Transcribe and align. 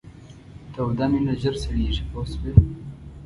توده 0.73 1.05
مینه 1.11 1.33
ژر 1.41 1.55
سړیږي 1.63 2.03
پوه 2.09 2.25
شوې!. 2.31 2.51